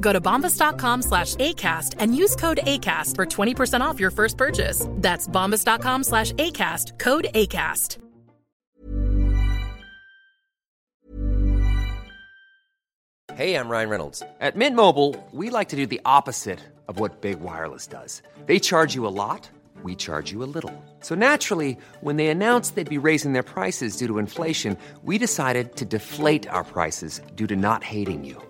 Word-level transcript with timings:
Go 0.00 0.12
to 0.12 0.20
bombas.com 0.20 1.02
slash 1.02 1.36
ACAST 1.36 1.94
and 1.98 2.16
use 2.16 2.36
code 2.36 2.60
ACAST 2.64 3.16
for 3.16 3.26
20% 3.26 3.80
off 3.80 4.00
your 4.00 4.10
first 4.10 4.36
purchase. 4.36 4.86
That's 4.96 5.28
bombas.com 5.28 6.04
slash 6.04 6.32
ACAST, 6.32 6.98
code 6.98 7.28
ACAST. 7.34 7.98
Hey, 13.34 13.54
I'm 13.54 13.70
Ryan 13.70 13.88
Reynolds. 13.88 14.22
At 14.40 14.54
Mint 14.54 14.76
Mobile, 14.76 15.16
we 15.32 15.48
like 15.48 15.70
to 15.70 15.76
do 15.76 15.86
the 15.86 16.02
opposite 16.04 16.60
of 16.88 16.98
what 16.98 17.22
Big 17.22 17.40
Wireless 17.40 17.86
does. 17.86 18.22
They 18.44 18.58
charge 18.58 18.94
you 18.94 19.06
a 19.06 19.08
lot, 19.08 19.48
we 19.82 19.94
charge 19.94 20.30
you 20.30 20.42
a 20.42 20.50
little. 20.52 20.74
So 21.00 21.14
naturally, 21.14 21.78
when 22.02 22.16
they 22.16 22.26
announced 22.26 22.74
they'd 22.74 22.88
be 22.88 22.98
raising 22.98 23.32
their 23.32 23.42
prices 23.42 23.96
due 23.96 24.08
to 24.08 24.18
inflation, 24.18 24.76
we 25.04 25.16
decided 25.16 25.76
to 25.76 25.86
deflate 25.86 26.48
our 26.50 26.64
prices 26.64 27.22
due 27.34 27.46
to 27.46 27.56
not 27.56 27.82
hating 27.82 28.24
you. 28.24 28.49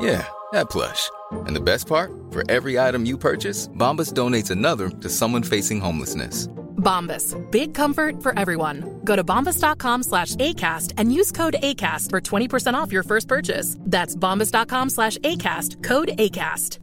Yeah, 0.00 0.26
that 0.52 0.70
plush. 0.70 1.10
And 1.46 1.54
the 1.54 1.60
best 1.60 1.86
part? 1.86 2.10
For 2.30 2.42
every 2.50 2.78
item 2.78 3.04
you 3.04 3.18
purchase, 3.18 3.68
Bombas 3.68 4.12
donates 4.14 4.50
another 4.50 4.88
to 4.88 5.08
someone 5.08 5.42
facing 5.42 5.80
homelessness. 5.80 6.48
Bombas, 6.80 7.36
big 7.50 7.74
comfort 7.74 8.22
for 8.22 8.36
everyone. 8.38 9.00
Go 9.04 9.14
to 9.14 9.22
bombas.com 9.22 10.02
slash 10.02 10.36
ACAST 10.36 10.94
and 10.96 11.12
use 11.12 11.30
code 11.30 11.56
ACAST 11.62 12.08
for 12.08 12.20
20% 12.20 12.74
off 12.74 12.90
your 12.90 13.02
first 13.02 13.28
purchase. 13.28 13.76
That's 13.80 14.16
bombas.com 14.16 14.90
slash 14.90 15.18
ACAST, 15.18 15.82
code 15.82 16.08
ACAST. 16.18 16.78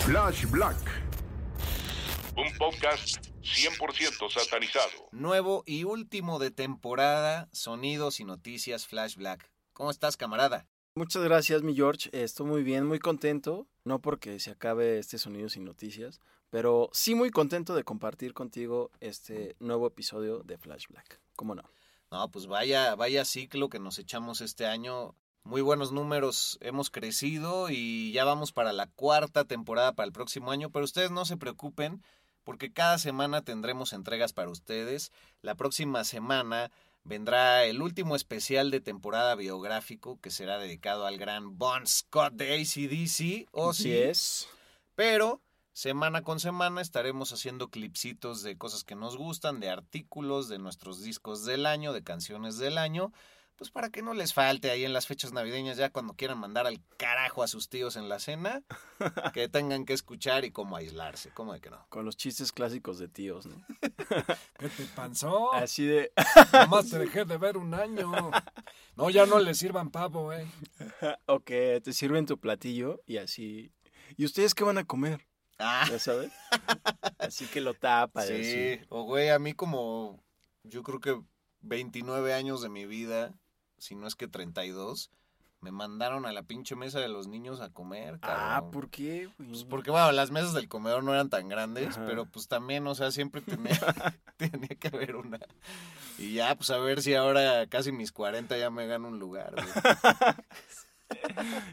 Flash 0.00 0.44
Black. 0.46 0.76
Un 2.36 2.52
podcast 2.58 3.26
100% 3.42 4.30
satanizado. 4.30 5.08
Nuevo 5.10 5.62
y 5.66 5.84
último 5.84 6.38
de 6.38 6.50
temporada, 6.50 7.48
sonidos 7.52 8.20
y 8.20 8.24
noticias 8.24 8.86
Flash 8.86 9.16
Black. 9.16 9.50
¿Cómo 9.76 9.90
estás, 9.90 10.16
camarada? 10.16 10.66
Muchas 10.94 11.22
gracias, 11.22 11.62
mi 11.62 11.74
George. 11.74 12.08
Estoy 12.12 12.46
muy 12.46 12.62
bien, 12.62 12.86
muy 12.86 12.98
contento. 12.98 13.66
No 13.84 14.00
porque 14.00 14.40
se 14.40 14.52
acabe 14.52 14.98
este 14.98 15.18
Sonidos 15.18 15.58
y 15.58 15.60
Noticias, 15.60 16.18
pero 16.48 16.88
sí 16.94 17.14
muy 17.14 17.28
contento 17.28 17.74
de 17.74 17.84
compartir 17.84 18.32
contigo 18.32 18.90
este 19.00 19.54
nuevo 19.60 19.86
episodio 19.86 20.38
de 20.44 20.56
Flash 20.56 20.86
Black. 20.88 21.20
¿Cómo 21.34 21.54
no? 21.54 21.62
No, 22.10 22.30
pues 22.30 22.46
vaya, 22.46 22.94
vaya 22.94 23.26
ciclo 23.26 23.68
que 23.68 23.78
nos 23.78 23.98
echamos 23.98 24.40
este 24.40 24.64
año. 24.64 25.14
Muy 25.44 25.60
buenos 25.60 25.92
números, 25.92 26.56
hemos 26.62 26.88
crecido 26.88 27.68
y 27.68 28.12
ya 28.12 28.24
vamos 28.24 28.52
para 28.52 28.72
la 28.72 28.86
cuarta 28.86 29.44
temporada 29.44 29.92
para 29.92 30.06
el 30.06 30.12
próximo 30.12 30.52
año, 30.52 30.70
pero 30.70 30.86
ustedes 30.86 31.10
no 31.10 31.26
se 31.26 31.36
preocupen 31.36 32.02
porque 32.44 32.72
cada 32.72 32.96
semana 32.96 33.42
tendremos 33.42 33.92
entregas 33.92 34.32
para 34.32 34.48
ustedes. 34.48 35.10
La 35.42 35.56
próxima 35.56 36.04
semana 36.04 36.70
vendrá 37.06 37.64
el 37.64 37.80
último 37.80 38.16
especial 38.16 38.70
de 38.70 38.80
temporada 38.80 39.34
biográfico 39.34 40.20
que 40.20 40.30
será 40.30 40.58
dedicado 40.58 41.06
al 41.06 41.18
gran 41.18 41.56
Bon 41.56 41.86
Scott 41.86 42.34
de 42.34 42.54
ACDC. 42.54 43.48
O 43.52 43.70
Así 43.70 43.96
es. 43.96 44.48
Pero 44.94 45.40
semana 45.72 46.22
con 46.22 46.40
semana 46.40 46.80
estaremos 46.80 47.32
haciendo 47.32 47.68
clipsitos 47.68 48.42
de 48.42 48.58
cosas 48.58 48.82
que 48.82 48.96
nos 48.96 49.16
gustan, 49.16 49.60
de 49.60 49.70
artículos, 49.70 50.48
de 50.48 50.58
nuestros 50.58 51.02
discos 51.02 51.44
del 51.44 51.66
año, 51.66 51.92
de 51.92 52.02
canciones 52.02 52.58
del 52.58 52.78
año. 52.78 53.12
Pues 53.56 53.70
para 53.70 53.88
que 53.88 54.02
no 54.02 54.12
les 54.12 54.34
falte 54.34 54.70
ahí 54.70 54.84
en 54.84 54.92
las 54.92 55.06
fechas 55.06 55.32
navideñas, 55.32 55.78
ya 55.78 55.88
cuando 55.88 56.12
quieran 56.12 56.38
mandar 56.38 56.66
al 56.66 56.78
carajo 56.98 57.42
a 57.42 57.48
sus 57.48 57.70
tíos 57.70 57.96
en 57.96 58.10
la 58.10 58.18
cena, 58.18 58.62
que 59.32 59.48
tengan 59.48 59.86
que 59.86 59.94
escuchar 59.94 60.44
y 60.44 60.50
cómo 60.50 60.76
aislarse, 60.76 61.30
¿cómo 61.32 61.54
de 61.54 61.60
que 61.60 61.70
no? 61.70 61.86
Con 61.88 62.04
los 62.04 62.18
chistes 62.18 62.52
clásicos 62.52 62.98
de 62.98 63.08
tíos, 63.08 63.46
¿no? 63.46 63.56
¿Qué 64.58 64.68
te 64.68 64.84
pasó? 64.94 65.54
Así 65.54 65.86
de... 65.86 66.12
Nomás 66.52 66.90
te 66.90 66.98
dejé 66.98 67.24
de 67.24 67.38
ver 67.38 67.56
un 67.56 67.72
año. 67.72 68.30
No, 68.94 69.08
ya 69.08 69.24
no 69.24 69.38
le 69.38 69.54
sirvan 69.54 69.90
pavo, 69.90 70.34
eh. 70.34 70.46
ok, 71.24 71.50
te 71.82 71.92
sirven 71.94 72.26
tu 72.26 72.38
platillo 72.38 73.00
y 73.06 73.16
así... 73.16 73.72
¿Y 74.18 74.26
ustedes 74.26 74.54
qué 74.54 74.64
van 74.64 74.78
a 74.78 74.84
comer? 74.84 75.26
Ah. 75.58 75.86
¿Ya 75.90 75.98
sabes? 75.98 76.30
así 77.18 77.46
que 77.46 77.62
lo 77.62 77.72
tapa. 77.72 78.22
Sí, 78.22 78.34
así. 78.34 78.86
o 78.90 79.04
güey, 79.04 79.30
a 79.30 79.38
mí 79.38 79.54
como, 79.54 80.22
yo 80.62 80.82
creo 80.82 81.00
que 81.00 81.18
29 81.62 82.34
años 82.34 82.60
de 82.60 82.68
mi 82.68 82.86
vida, 82.86 83.34
si 83.78 83.94
no 83.94 84.06
es 84.06 84.14
que 84.14 84.28
32, 84.28 85.10
me 85.60 85.72
mandaron 85.72 86.26
a 86.26 86.32
la 86.32 86.42
pinche 86.42 86.76
mesa 86.76 87.00
de 87.00 87.08
los 87.08 87.28
niños 87.28 87.60
a 87.60 87.70
comer. 87.70 88.18
Ah. 88.22 88.64
¿por 88.70 88.90
qué? 88.90 89.28
güey? 89.38 89.48
Pues 89.48 89.64
porque, 89.64 89.90
bueno, 89.90 90.12
las 90.12 90.30
mesas 90.30 90.52
del 90.52 90.68
comedor 90.68 91.02
no 91.02 91.12
eran 91.12 91.30
tan 91.30 91.48
grandes, 91.48 91.96
Ajá. 91.96 92.04
pero 92.06 92.26
pues 92.26 92.46
también, 92.46 92.86
o 92.86 92.94
sea, 92.94 93.10
siempre 93.10 93.40
tenía, 93.40 93.70
tenía 94.36 94.68
que 94.68 94.88
haber 94.88 95.16
una. 95.16 95.40
Y 96.18 96.34
ya, 96.34 96.54
pues 96.54 96.70
a 96.70 96.78
ver 96.78 97.02
si 97.02 97.14
ahora 97.14 97.66
casi 97.66 97.92
mis 97.92 98.12
40 98.12 98.56
ya 98.56 98.70
me 98.70 98.86
gano 98.86 99.08
un 99.08 99.18
lugar, 99.18 99.54
güey. 99.54 99.66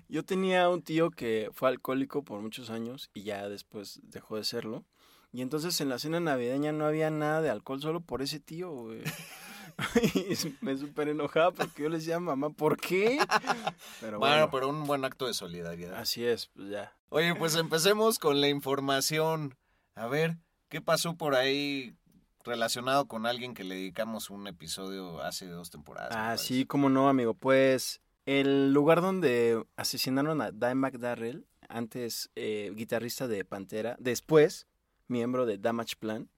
Yo 0.10 0.24
tenía 0.24 0.70
un 0.70 0.82
tío 0.82 1.10
que 1.10 1.50
fue 1.54 1.70
alcohólico 1.70 2.24
por 2.24 2.42
muchos 2.42 2.70
años 2.70 3.10
y 3.14 3.24
ya 3.24 3.48
después 3.50 4.00
dejó 4.04 4.38
de 4.38 4.44
serlo. 4.44 4.86
Y 5.32 5.42
entonces 5.42 5.80
en 5.82 5.90
la 5.90 5.98
cena 5.98 6.20
navideña 6.20 6.72
no 6.72 6.86
había 6.86 7.10
nada 7.10 7.42
de 7.42 7.50
alcohol 7.50 7.82
solo 7.82 8.02
por 8.02 8.22
ese 8.22 8.40
tío, 8.40 8.72
güey. 8.72 9.02
y 10.16 10.56
me 10.62 10.78
súper 10.78 11.10
enojaba 11.10 11.52
porque 11.52 11.84
yo 11.84 11.90
le 11.90 11.98
decía, 11.98 12.20
mamá, 12.20 12.50
¿por 12.50 12.78
qué? 12.78 13.20
Pero 14.02 14.20
bueno, 14.20 14.36
bueno, 14.36 14.52
pero 14.52 14.70
un 14.70 14.84
buen 14.86 15.06
acto 15.06 15.28
de 15.28 15.34
solidaridad. 15.34 15.96
así 15.96 16.26
es, 16.26 16.48
pues 16.48 16.70
ya. 16.70 16.96
Oye, 17.10 17.36
pues 17.36 17.56
empecemos 17.56 18.20
con 18.20 18.42
la 18.42 18.50
información. 18.50 19.56
A 19.96 20.08
ver, 20.08 20.38
¿qué 20.70 20.82
pasó 20.82 21.16
por 21.16 21.36
ahí 21.36 21.96
relacionado 22.44 23.08
con 23.08 23.26
alguien 23.26 23.54
que 23.54 23.64
le 23.64 23.76
dedicamos 23.76 24.30
un 24.30 24.48
episodio 24.48 25.22
hace 25.22 25.48
dos 25.48 25.70
temporadas? 25.70 26.14
Ah, 26.16 26.38
sí, 26.38 26.66
cómo 26.66 26.90
no, 26.90 27.08
amigo. 27.10 27.34
Pues 27.34 28.02
el 28.26 28.74
lugar 28.74 29.02
donde 29.02 29.64
asesinaron 29.76 30.42
a 30.42 30.52
Dimebag 30.52 31.00
Darrell, 31.00 31.46
antes 31.70 32.30
eh, 32.36 32.72
guitarrista 32.76 33.28
de 33.28 33.46
Pantera, 33.46 33.96
después 34.00 34.68
miembro 35.08 35.46
de 35.46 35.58
Damage 35.58 35.96
Plan, 36.00 36.30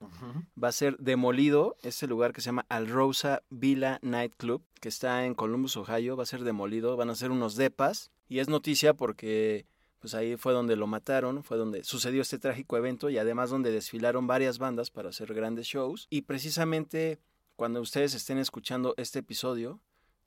va 0.61 0.69
a 0.69 0.73
ser 0.73 0.97
demolido 0.97 1.75
este 1.83 2.07
lugar 2.07 2.33
que 2.33 2.41
se 2.41 2.47
llama 2.47 2.65
Alrosa 2.69 3.43
Villa 3.49 3.99
Night 4.01 4.33
Club, 4.37 4.63
que 4.79 4.89
está 4.89 5.25
en 5.25 5.35
Columbus, 5.35 5.77
Ohio, 5.77 6.17
va 6.17 6.23
a 6.23 6.27
ser 6.27 6.43
demolido, 6.43 6.97
van 6.97 7.09
a 7.09 7.15
ser 7.15 7.31
unos 7.31 7.55
depas 7.55 8.11
y 8.27 8.39
es 8.39 8.49
noticia 8.49 8.93
porque 8.93 9.65
pues 9.99 10.13
ahí 10.13 10.37
fue 10.37 10.53
donde 10.53 10.75
lo 10.75 10.87
mataron, 10.87 11.43
fue 11.43 11.57
donde 11.57 11.83
sucedió 11.83 12.21
este 12.21 12.37
trágico 12.37 12.77
evento 12.77 13.09
y 13.09 13.17
además 13.17 13.49
donde 13.49 13.71
desfilaron 13.71 14.27
varias 14.27 14.59
bandas 14.59 14.91
para 14.91 15.09
hacer 15.09 15.33
grandes 15.33 15.67
shows 15.67 16.07
y 16.09 16.23
precisamente 16.23 17.19
cuando 17.55 17.81
ustedes 17.81 18.13
estén 18.13 18.37
escuchando 18.37 18.93
este 18.97 19.19
episodio 19.19 19.79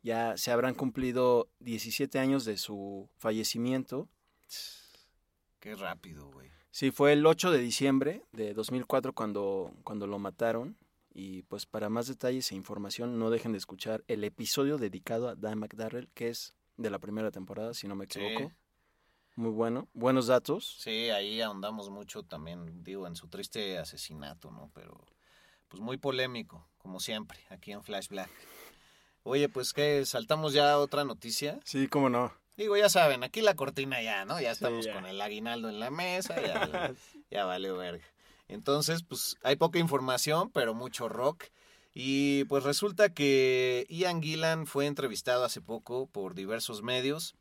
ya 0.03 0.37
se 0.37 0.51
habrán 0.51 0.75
cumplido 0.75 1.51
17 1.61 2.19
años 2.19 2.45
de 2.45 2.57
su 2.57 3.09
fallecimiento. 3.19 4.09
Qué 5.61 5.75
rápido, 5.75 6.31
güey. 6.31 6.58
Sí, 6.71 6.91
fue 6.91 7.13
el 7.13 7.27
8 7.27 7.51
de 7.51 7.59
diciembre 7.59 8.23
de 8.33 8.55
2004 8.55 9.13
cuando, 9.13 9.73
cuando 9.85 10.07
lo 10.07 10.19
mataron. 10.19 10.77
Y 11.13 11.43
pues 11.43 11.67
para 11.67 11.89
más 11.89 12.07
detalles 12.07 12.53
e 12.53 12.55
información 12.55 13.19
no 13.19 13.31
dejen 13.31 13.53
de 13.53 13.59
escuchar 13.59 14.05
el 14.07 14.23
episodio 14.23 14.79
dedicado 14.79 15.29
a 15.29 15.35
Dan 15.35 15.59
McDarrell, 15.59 16.09
que 16.15 16.29
es 16.29 16.55
de 16.77 16.91
la 16.91 17.01
primera 17.01 17.33
temporada, 17.33 17.75
si 17.75 17.89
no 17.89 17.97
me 17.97 18.05
equivoco. 18.05 18.53
Muy 19.35 19.51
bueno, 19.51 19.89
buenos 19.95 20.29
datos. 20.29 20.77
Sí, 20.79 21.11
ahí 21.11 21.41
ahondamos 21.41 21.91
mucho 21.91 22.23
también, 22.23 22.83
digo, 22.83 23.07
en 23.07 23.17
su 23.17 23.29
triste 23.29 23.79
asesinato, 23.79 24.51
¿no? 24.51 24.71
Pero 24.75 25.05
pues 25.69 25.83
muy 25.83 25.97
polémico, 25.97 26.69
como 26.79 27.01
siempre, 27.01 27.39
aquí 27.51 27.73
en 27.73 27.83
Flash 27.83 28.09
Black. 28.09 28.31
Oye, 29.23 29.49
pues 29.49 29.73
que 29.73 30.05
saltamos 30.07 30.53
ya 30.53 30.73
a 30.73 30.79
otra 30.79 31.05
noticia. 31.05 31.61
Sí, 31.65 31.89
cómo 31.89 32.09
no. 32.09 32.33
Digo, 32.59 32.77
ya 32.77 32.89
saben, 32.89 33.23
aquí 33.23 33.41
la 33.41 33.55
cortina 33.55 34.03
ya, 34.03 34.25
¿no? 34.25 34.41
Ya 34.41 34.51
estamos 34.51 34.89
con 34.89 35.07
el 35.07 35.21
aguinaldo 35.21 35.69
en 35.69 35.79
la 35.79 35.93
mesa, 35.93 36.43
ya, 36.45 36.93
ya 37.31 37.45
vale 37.45 37.71
verga. 37.71 38.05
Entonces, 38.49 39.05
pues 39.05 39.37
hay 39.45 39.55
poca 39.55 39.79
información, 39.79 40.51
pero 40.51 40.75
mucho 40.75 41.09
rock. 41.09 41.45
Y 41.95 42.43
pues 42.47 42.65
resulta 42.65 43.11
que 43.11 43.87
Ian 43.89 44.21
Gillan 44.21 44.67
fue 44.67 44.87
entrevistado 44.87 45.45
hace 45.45 45.61
poco 45.61 46.09
por 46.09 46.35
diversos 46.35 46.83
medios. 46.83 47.37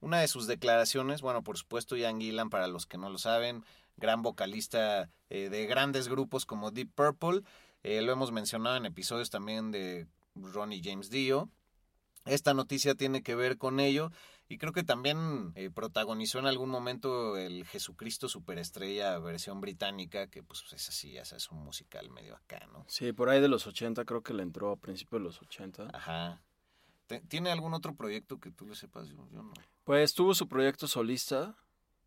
Una 0.00 0.18
de 0.18 0.26
sus 0.26 0.48
declaraciones, 0.48 1.22
bueno, 1.22 1.44
por 1.44 1.56
supuesto, 1.56 1.94
Ian 1.96 2.20
Gillan, 2.20 2.50
para 2.50 2.66
los 2.66 2.84
que 2.84 2.98
no 2.98 3.10
lo 3.10 3.18
saben, 3.18 3.62
gran 3.96 4.22
vocalista 4.22 5.08
eh, 5.30 5.50
de 5.50 5.66
grandes 5.66 6.08
grupos 6.08 6.46
como 6.46 6.72
Deep 6.72 6.90
Purple. 6.96 7.42
Eh, 7.84 8.02
lo 8.02 8.10
hemos 8.10 8.32
mencionado 8.32 8.74
en 8.74 8.86
episodios 8.86 9.30
también 9.30 9.70
de 9.70 10.08
Ronnie 10.34 10.82
James 10.82 11.10
Dio. 11.10 11.48
Esta 12.28 12.54
noticia 12.54 12.94
tiene 12.94 13.22
que 13.22 13.34
ver 13.34 13.58
con 13.58 13.80
ello 13.80 14.10
y 14.48 14.56
creo 14.56 14.72
que 14.72 14.82
también 14.82 15.52
eh, 15.56 15.70
protagonizó 15.70 16.38
en 16.38 16.46
algún 16.46 16.70
momento 16.70 17.36
el 17.36 17.66
Jesucristo 17.66 18.28
Superestrella 18.28 19.18
versión 19.18 19.60
británica, 19.60 20.28
que 20.28 20.42
pues 20.42 20.64
es 20.72 20.88
así, 20.88 21.12
ya 21.12 21.22
es 21.22 21.50
un 21.50 21.62
musical 21.62 22.08
medio 22.10 22.34
acá, 22.34 22.66
¿no? 22.72 22.84
Sí, 22.88 23.12
por 23.12 23.28
ahí 23.28 23.40
de 23.40 23.48
los 23.48 23.66
80, 23.66 24.04
creo 24.04 24.22
que 24.22 24.32
le 24.32 24.42
entró 24.42 24.70
a 24.70 24.76
principios 24.76 25.20
de 25.20 25.24
los 25.24 25.42
80. 25.42 25.88
Ajá. 25.92 26.42
¿Tiene 27.28 27.50
algún 27.50 27.74
otro 27.74 27.94
proyecto 27.94 28.38
que 28.38 28.50
tú 28.50 28.66
le 28.66 28.74
sepas? 28.74 29.08
Yo, 29.08 29.16
no. 29.30 29.52
Pues 29.84 30.14
tuvo 30.14 30.34
su 30.34 30.48
proyecto 30.48 30.86
solista 30.86 31.56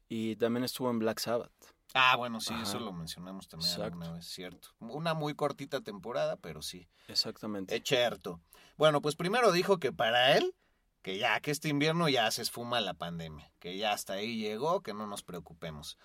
y 0.07 0.35
también 0.35 0.63
estuvo 0.63 0.89
en 0.89 0.99
Black 0.99 1.19
Sabbath. 1.19 1.51
Ah, 1.93 2.15
bueno, 2.15 2.39
sí, 2.39 2.53
eso 2.61 2.79
lo 2.79 2.93
mencionamos 2.93 3.47
también 3.47 3.81
alguna 3.81 4.11
vez, 4.13 4.25
cierto. 4.25 4.69
Una 4.79 5.13
muy 5.13 5.33
cortita 5.33 5.81
temporada, 5.81 6.37
pero 6.37 6.61
sí. 6.61 6.87
Exactamente. 7.07 7.75
Es 7.75 7.83
cierto. 7.83 8.39
Bueno, 8.77 9.01
pues 9.01 9.15
primero 9.15 9.51
dijo 9.51 9.77
que 9.77 9.91
para 9.91 10.37
él 10.37 10.55
que 11.01 11.17
ya 11.17 11.39
que 11.39 11.51
este 11.51 11.69
invierno 11.69 12.09
ya 12.09 12.29
se 12.31 12.41
esfuma 12.41 12.79
la 12.79 12.93
pandemia, 12.93 13.51
que 13.59 13.77
ya 13.77 13.93
hasta 13.93 14.13
ahí 14.13 14.37
llegó, 14.37 14.81
que 14.81 14.93
no 14.93 15.07
nos 15.07 15.23
preocupemos. 15.23 15.97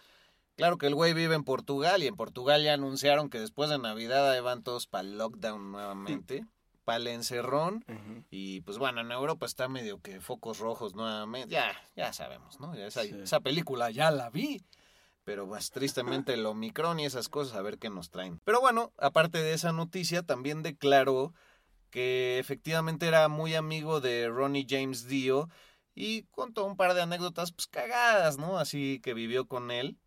Claro 0.57 0.79
que 0.79 0.87
el 0.87 0.95
güey 0.95 1.13
vive 1.13 1.35
en 1.35 1.45
Portugal 1.45 2.03
y 2.03 2.07
en 2.07 2.17
Portugal 2.17 2.63
ya 2.63 2.73
anunciaron 2.73 3.29
que 3.29 3.39
después 3.39 3.69
de 3.69 3.79
Navidad 3.79 4.31
ahí 4.31 4.41
van 4.41 4.63
todos 4.63 4.87
para 4.87 5.03
el 5.03 5.19
lockdown 5.19 5.71
nuevamente, 5.71 6.47
para 6.85 6.97
el 6.97 7.09
encerrón 7.09 7.85
y 8.31 8.63
pues 8.63 8.79
bueno, 8.79 9.03
en 9.03 9.13
Europa 9.13 9.45
está 9.45 9.69
medio 9.69 10.01
que 10.01 10.21
focos 10.21 10.59
rojos 10.61 10.95
nuevamente, 10.95 11.51
ya, 11.51 11.73
ya 11.95 12.13
sabemos, 12.13 12.59
¿no? 12.59 12.73
esa, 12.75 13.03
esa 13.03 13.41
película 13.41 13.91
ya 13.91 14.11
la 14.11 14.31
vi 14.31 14.65
pero 15.27 15.49
pues 15.49 15.73
tristemente 15.73 16.35
el 16.35 16.47
Omicron 16.47 17.01
y 17.01 17.05
esas 17.05 17.29
cosas 17.29 17.57
a 17.57 17.63
ver 17.63 17.79
qué 17.79 17.91
nos 17.91 18.11
traen. 18.11 18.41
Pero 18.45 18.61
bueno, 18.61 18.93
aparte 18.97 19.39
de 19.39 19.55
esa 19.55 19.73
noticia, 19.73 20.23
también 20.23 20.63
declaró 20.63 21.35
que 21.91 22.39
efectivamente 22.39 23.09
era 23.09 23.27
muy 23.27 23.57
amigo 23.57 24.01
de 24.01 24.29
Ronnie 24.29 24.69
James 24.69 25.09
Dio 25.09 25.49
y 25.97 26.23
contó 26.31 26.65
un 26.65 26.77
par 26.77 26.95
de 26.95 27.03
anécdotas 27.03 27.51
pues 27.51 27.67
cagadas, 27.67 28.39
¿no? 28.39 28.57
Así 28.57 29.01
que 29.03 29.15
vivió 29.15 29.49
con 29.49 29.73
él. 29.73 29.99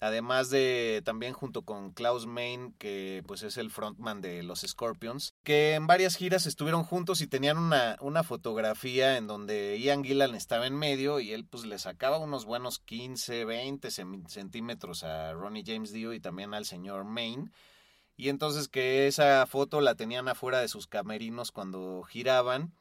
Además 0.00 0.48
de 0.50 1.02
también 1.04 1.32
junto 1.32 1.62
con 1.62 1.92
Klaus 1.92 2.26
Main, 2.26 2.72
que 2.78 3.24
pues 3.26 3.42
es 3.42 3.56
el 3.56 3.70
frontman 3.70 4.20
de 4.20 4.42
los 4.42 4.60
Scorpions, 4.60 5.34
que 5.42 5.74
en 5.74 5.86
varias 5.86 6.16
giras 6.16 6.46
estuvieron 6.46 6.84
juntos 6.84 7.20
y 7.20 7.26
tenían 7.26 7.58
una, 7.58 7.96
una 8.00 8.22
fotografía 8.22 9.16
en 9.16 9.26
donde 9.26 9.78
Ian 9.80 10.04
Gillan 10.04 10.34
estaba 10.34 10.66
en 10.66 10.76
medio 10.76 11.18
y 11.18 11.32
él 11.32 11.44
pues 11.44 11.64
le 11.64 11.78
sacaba 11.78 12.18
unos 12.18 12.44
buenos 12.44 12.78
15, 12.78 13.44
20 13.44 13.90
centímetros 13.90 15.02
a 15.02 15.32
Ronnie 15.32 15.64
James 15.66 15.92
Dio 15.92 16.12
y 16.12 16.20
también 16.20 16.54
al 16.54 16.64
señor 16.64 17.04
Main. 17.04 17.50
Y 18.16 18.28
entonces 18.30 18.68
que 18.68 19.06
esa 19.06 19.46
foto 19.46 19.80
la 19.80 19.94
tenían 19.94 20.28
afuera 20.28 20.60
de 20.60 20.68
sus 20.68 20.86
camerinos 20.86 21.52
cuando 21.52 22.02
giraban. 22.02 22.72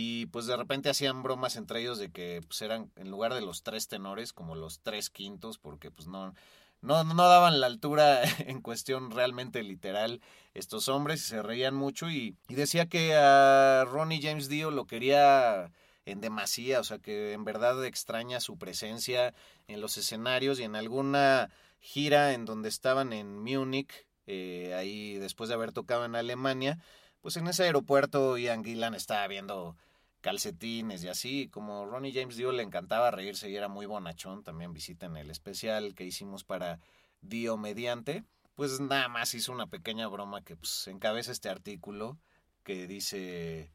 Y 0.00 0.26
pues 0.26 0.46
de 0.46 0.56
repente 0.56 0.90
hacían 0.90 1.24
bromas 1.24 1.56
entre 1.56 1.80
ellos 1.80 1.98
de 1.98 2.12
que 2.12 2.40
pues 2.46 2.62
eran 2.62 2.92
en 2.94 3.10
lugar 3.10 3.34
de 3.34 3.40
los 3.40 3.64
tres 3.64 3.88
tenores 3.88 4.32
como 4.32 4.54
los 4.54 4.78
tres 4.78 5.10
quintos 5.10 5.58
porque 5.58 5.90
pues 5.90 6.06
no, 6.06 6.36
no, 6.80 7.02
no 7.02 7.28
daban 7.28 7.58
la 7.58 7.66
altura 7.66 8.22
en 8.46 8.60
cuestión 8.60 9.10
realmente 9.10 9.60
literal 9.64 10.20
estos 10.54 10.86
hombres 10.86 11.22
y 11.22 11.24
se 11.24 11.42
reían 11.42 11.74
mucho 11.74 12.08
y, 12.08 12.36
y 12.48 12.54
decía 12.54 12.86
que 12.86 13.16
a 13.16 13.84
Ronnie 13.86 14.22
James 14.22 14.48
Dio 14.48 14.70
lo 14.70 14.86
quería 14.86 15.72
en 16.06 16.20
demasía, 16.20 16.78
o 16.78 16.84
sea 16.84 17.00
que 17.00 17.32
en 17.32 17.42
verdad 17.42 17.84
extraña 17.84 18.38
su 18.38 18.56
presencia 18.56 19.34
en 19.66 19.80
los 19.80 19.96
escenarios 19.96 20.60
y 20.60 20.62
en 20.62 20.76
alguna 20.76 21.50
gira 21.80 22.34
en 22.34 22.44
donde 22.44 22.68
estaban 22.68 23.12
en 23.12 23.36
Múnich 23.36 24.06
eh, 24.28 24.74
ahí 24.76 25.14
después 25.14 25.48
de 25.48 25.56
haber 25.56 25.72
tocado 25.72 26.04
en 26.04 26.14
Alemania, 26.14 26.78
pues 27.20 27.36
en 27.36 27.48
ese 27.48 27.64
aeropuerto 27.64 28.38
Ian 28.38 28.62
Gillan 28.62 28.94
estaba 28.94 29.26
viendo 29.26 29.76
calcetines 30.20 31.04
y 31.04 31.08
así, 31.08 31.48
como 31.48 31.86
Ronnie 31.86 32.12
James 32.12 32.36
Dio 32.36 32.52
le 32.52 32.62
encantaba 32.62 33.10
reírse 33.10 33.50
y 33.50 33.56
era 33.56 33.68
muy 33.68 33.86
bonachón, 33.86 34.42
también 34.42 34.72
visiten 34.72 35.16
el 35.16 35.30
especial 35.30 35.94
que 35.94 36.04
hicimos 36.04 36.44
para 36.44 36.80
Dio 37.20 37.56
Mediante, 37.56 38.24
pues 38.54 38.80
nada 38.80 39.08
más 39.08 39.34
hizo 39.34 39.52
una 39.52 39.68
pequeña 39.68 40.08
broma 40.08 40.42
que 40.42 40.56
pues 40.56 40.86
encabeza 40.88 41.32
este 41.32 41.48
artículo 41.48 42.18
que 42.64 42.86
dice, 42.86 43.70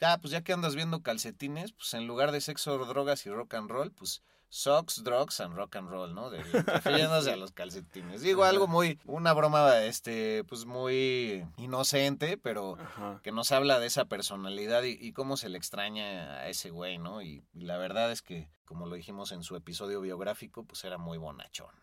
ah, 0.00 0.18
pues 0.20 0.32
ya 0.32 0.42
que 0.42 0.52
andas 0.52 0.74
viendo 0.74 1.02
calcetines, 1.02 1.72
pues 1.72 1.94
en 1.94 2.06
lugar 2.06 2.32
de 2.32 2.40
sexo, 2.40 2.76
drogas 2.78 3.26
y 3.26 3.30
rock 3.30 3.54
and 3.54 3.70
roll, 3.70 3.92
pues 3.92 4.22
Socks, 4.48 5.02
Drugs 5.02 5.40
and 5.40 5.56
Rock 5.56 5.76
and 5.76 5.88
Roll, 5.88 6.14
¿no? 6.14 6.30
De, 6.30 6.42
refiriéndose 6.66 7.32
a 7.32 7.36
los 7.36 7.52
calcetines. 7.52 8.22
Digo, 8.22 8.44
algo 8.44 8.66
muy, 8.66 8.98
una 9.04 9.32
broma, 9.32 9.82
este, 9.84 10.44
pues 10.44 10.64
muy 10.64 11.44
inocente, 11.58 12.36
pero 12.38 12.78
que 13.22 13.32
nos 13.32 13.52
habla 13.52 13.78
de 13.78 13.86
esa 13.86 14.06
personalidad 14.06 14.82
y, 14.84 15.12
cómo 15.12 15.36
se 15.36 15.48
le 15.48 15.58
extraña 15.58 16.34
a 16.38 16.48
ese 16.48 16.70
güey, 16.70 16.98
¿no? 16.98 17.22
Y, 17.22 17.44
la 17.54 17.78
verdad 17.78 18.12
es 18.12 18.22
que, 18.22 18.48
como 18.64 18.86
lo 18.86 18.96
dijimos 18.96 19.32
en 19.32 19.42
su 19.42 19.56
episodio 19.56 20.00
biográfico, 20.00 20.64
pues 20.64 20.84
era 20.84 20.98
muy 20.98 21.18
bonachón. 21.18 21.74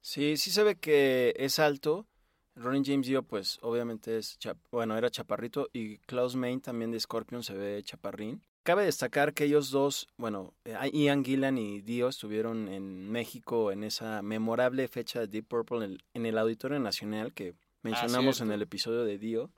Sí, 0.00 0.36
sí 0.36 0.50
se 0.50 0.62
ve 0.62 0.76
que 0.76 1.34
es 1.38 1.58
alto. 1.58 2.06
Ronnie 2.54 2.82
James 2.84 3.06
Dio, 3.06 3.22
pues 3.22 3.58
obviamente 3.62 4.18
es, 4.18 4.38
bueno, 4.70 4.98
era 4.98 5.10
chaparrito 5.10 5.70
y 5.72 5.98
Klaus 5.98 6.36
Main 6.36 6.60
también 6.60 6.90
de 6.90 7.00
Scorpion 7.00 7.42
se 7.42 7.54
ve 7.54 7.82
chaparrín. 7.82 8.42
Cabe 8.62 8.84
destacar 8.84 9.34
que 9.34 9.44
ellos 9.44 9.70
dos, 9.70 10.08
bueno, 10.16 10.54
eh, 10.64 10.76
Ian 10.92 11.24
Gillan 11.24 11.58
y 11.58 11.80
Dio 11.80 12.08
estuvieron 12.08 12.68
en 12.68 13.10
México 13.10 13.72
en 13.72 13.82
esa 13.82 14.22
memorable 14.22 14.86
fecha 14.86 15.18
de 15.18 15.26
Deep 15.26 15.48
Purple 15.48 15.98
en 16.14 16.26
el, 16.26 16.38
Auditorio 16.38 16.78
Nacional 16.78 17.32
que 17.32 17.54
mencionamos 17.82 18.40
en 18.40 18.52
el 18.52 18.62
episodio 18.62 19.04
de 19.04 19.18
Dio. 19.18 19.50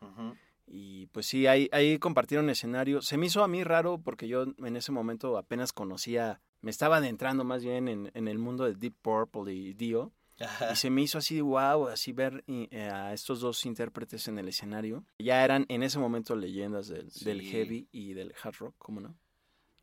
Y 0.67 1.07
pues 1.09 1.27
sí, 1.27 1.47
ahí, 1.47 1.69
ahí 1.73 1.99
compartieron 1.99 2.49
escenario. 2.49 3.03
Se 3.03 3.19
me 3.19 3.27
hizo 3.27 3.45
a 3.45 3.49
mí 3.49 3.63
raro 3.63 3.99
porque 3.99 4.27
yo 4.27 4.47
en 4.57 4.77
ese 4.77 4.91
momento 4.91 5.37
apenas 5.37 5.75
conocía, 5.75 6.41
me 6.63 6.71
estaba 6.71 6.97
adentrando 6.97 7.45
más 7.45 7.63
bien 7.63 7.89
en, 7.89 8.11
en 8.15 8.27
el 8.27 8.39
mundo 8.39 8.65
de 8.65 8.75
Deep 8.75 8.95
Purple 9.03 9.53
y 9.53 9.75
Dio. 9.75 10.13
Y 10.39 10.77
se 10.77 10.91
me 10.91 11.03
hizo 11.03 11.19
así, 11.19 11.41
wow, 11.41 11.89
así 11.89 12.13
ver 12.13 12.45
eh, 12.47 12.91
a 12.91 13.13
estos 13.13 13.41
dos 13.41 13.65
intérpretes 13.67 14.27
en 14.29 14.39
el 14.39 14.49
escenario. 14.49 15.05
Ya 15.19 15.45
eran 15.45 15.65
en 15.69 15.83
ese 15.83 15.99
momento 15.99 16.35
leyendas 16.35 16.89
del, 16.89 17.09
del 17.11 17.43
heavy 17.43 17.89
y 17.93 18.15
del 18.15 18.35
hard 18.43 18.57
rock, 18.59 18.75
¿cómo 18.79 19.01
no? 19.01 19.17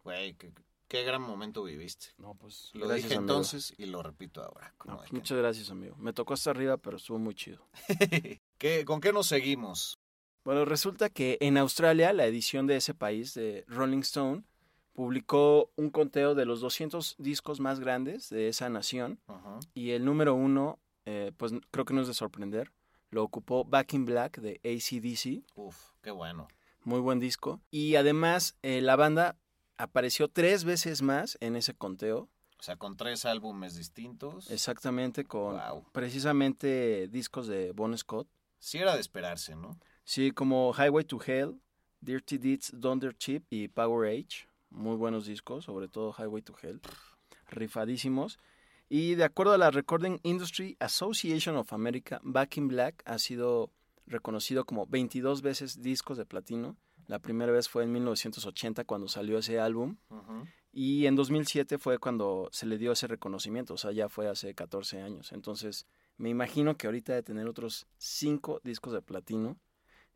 Güey, 0.04 0.36
qué, 0.88 1.04
gran 1.04 1.22
momento 1.22 1.64
viviste. 1.64 2.08
No, 2.18 2.36
pues. 2.36 2.72
Lo 2.74 2.92
dije 2.92 3.14
entonces 3.14 3.74
y 3.78 3.86
lo 3.86 4.04
repito 4.04 4.44
ahora. 4.44 4.74
Pues, 4.84 5.14
muchas 5.14 5.38
gracias, 5.38 5.70
amigo. 5.70 5.96
Me 5.98 6.12
tocó 6.12 6.34
hasta 6.34 6.50
arriba, 6.50 6.78
pero 6.78 6.98
estuvo 6.98 7.20
muy 7.20 7.36
chido. 7.36 7.68
¿Qué, 8.58 8.84
¿Con 8.84 9.00
qué 9.00 9.14
nos 9.14 9.28
seguimos? 9.28 9.98
Bueno, 10.44 10.66
resulta 10.66 11.10
que 11.10 11.38
en 11.40 11.58
Australia, 11.58 12.14
la 12.14 12.26
edición 12.26 12.66
de 12.66 12.78
ese 12.78 12.96
país, 12.96 13.36
de 13.36 13.64
Rolling 13.68 14.00
Stone, 14.00 14.44
publicó 14.94 15.72
un 15.76 15.90
conteo 15.90 16.36
de 16.36 16.46
los 16.46 16.62
200 16.62 17.16
discos 17.18 17.60
más 17.60 17.80
grandes 17.80 18.30
de 18.30 18.48
esa 18.48 18.70
nación 18.70 19.20
y 19.74 19.92
el 19.92 20.06
número 20.06 20.36
uno 20.36 20.80
eh, 21.06 21.32
pues 21.38 21.54
creo 21.72 21.86
que 21.86 21.94
no 21.94 22.02
es 22.02 22.08
de 22.08 22.14
sorprender. 22.14 22.72
Lo 23.10 23.24
ocupó 23.24 23.66
Back 23.66 23.94
in 23.94 24.06
Black 24.06 24.40
de 24.40 24.62
ACDC. 24.64 25.44
Uf, 25.56 25.92
qué 26.02 26.12
bueno. 26.12 26.48
Muy 26.84 27.00
buen 27.00 27.20
disco. 27.20 27.60
Y 27.70 27.96
además, 27.96 28.56
eh, 28.62 28.82
la 28.82 28.96
banda 28.96 29.36
apareció 29.78 30.28
tres 30.30 30.64
veces 30.64 31.02
más 31.02 31.38
en 31.42 31.56
ese 31.56 31.74
conteo. 31.74 32.30
O 32.60 32.64
sea, 32.64 32.76
con 32.78 32.96
tres 32.96 33.26
álbumes 33.26 33.76
distintos. 33.76 34.50
Exactamente, 34.52 35.26
con 35.26 35.56
Wow. 35.58 35.86
precisamente 35.92 37.08
discos 37.08 37.48
de 37.48 37.72
Bon 37.72 37.98
Scott. 37.98 38.28
Sí 38.60 38.78
era 38.78 38.94
de 38.94 39.02
esperarse, 39.02 39.56
¿no? 39.56 39.78
Sí, 40.04 40.32
como 40.32 40.72
Highway 40.78 41.04
to 41.04 41.20
Hell, 41.26 41.60
Dirty 42.00 42.38
Deeds, 42.38 42.72
Thunder 42.80 43.18
Chip 43.18 43.46
y 43.50 43.68
Power 43.68 44.08
Age. 44.10 44.48
Muy 44.72 44.96
buenos 44.96 45.26
discos, 45.26 45.66
sobre 45.66 45.88
todo 45.88 46.14
Highway 46.18 46.42
to 46.42 46.56
Hell. 46.62 46.82
Rifadísimos. 47.50 48.40
Y 48.90 49.16
de 49.16 49.24
acuerdo 49.24 49.54
a 49.54 49.58
la 49.58 49.70
Recording 49.70 50.20
Industry 50.24 50.76
Association 50.80 51.56
of 51.58 51.72
America, 51.72 52.20
Back 52.24 52.58
in 52.58 52.68
Black 52.68 53.04
ha 53.06 53.20
sido 53.20 53.72
reconocido 54.06 54.66
como 54.66 54.88
22 54.88 55.42
veces 55.42 55.82
discos 55.82 56.18
de 56.18 56.26
platino. 56.26 56.78
La 57.08 57.20
primera 57.20 57.52
vez 57.52 57.70
fue 57.70 57.84
en 57.84 57.92
1980 57.92 58.86
cuando 58.86 59.08
salió 59.08 59.38
ese 59.38 59.60
álbum. 59.60 59.98
Ujú. 60.10 60.46
Y 60.72 61.06
en 61.06 61.16
2007 61.16 61.78
fue 61.78 62.00
cuando 62.00 62.48
se 62.52 62.66
le 62.66 62.78
dio 62.78 62.94
ese 62.94 63.08
reconocimiento, 63.08 63.74
o 63.74 63.78
sea, 63.78 63.92
ya 63.92 64.08
fue 64.08 64.30
hace 64.30 64.54
14 64.56 65.02
años. 65.02 65.34
Entonces, 65.34 65.86
me 66.18 66.30
imagino 66.30 66.78
que 66.78 66.88
ahorita 66.88 67.14
de 67.14 67.24
tener 67.24 67.48
otros 67.48 67.88
5 67.98 68.62
discos 68.64 68.94
de 68.94 69.02
platino. 69.02 69.58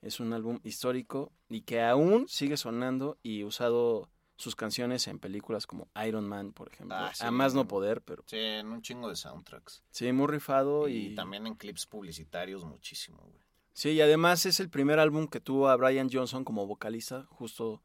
Es 0.01 0.19
un 0.19 0.33
álbum 0.33 0.59
histórico 0.63 1.31
y 1.49 1.61
que 1.61 1.81
aún 1.81 2.27
sigue 2.27 2.57
sonando 2.57 3.17
y 3.23 3.43
usado 3.43 4.09
sus 4.37 4.55
canciones 4.55 5.07
en 5.07 5.19
películas 5.19 5.65
como 5.65 5.87
Iron 6.05 6.27
Man, 6.27 6.51
por 6.51 6.67
ejemplo. 6.71 6.95
Ah, 6.97 7.11
sí. 7.13 7.23
a 7.25 7.31
más 7.31 7.53
no 7.53 7.67
poder, 7.67 8.01
pero 8.01 8.23
Sí, 8.27 8.37
en 8.37 8.67
un 8.67 8.81
chingo 8.81 9.09
de 9.09 9.15
soundtracks. 9.15 9.81
sí, 9.91 10.11
muy 10.11 10.27
rifado 10.27 10.87
Y, 10.89 11.07
y... 11.07 11.15
también 11.15 11.47
en 11.47 11.55
clips 11.55 11.85
publicitarios 11.85 12.63
muchísimo, 12.65 13.19
güey. 13.23 13.43
Sí, 13.73 13.91
y 13.91 14.01
además 14.01 14.45
es 14.45 14.59
el 14.59 14.69
primer 14.69 14.99
álbum 14.99 15.27
que 15.27 15.39
tuvo 15.41 15.67
a 15.69 15.75
Brian 15.75 16.09
Johnson 16.11 16.43
como 16.45 16.65
vocalista 16.65 17.25
justo 17.29 17.81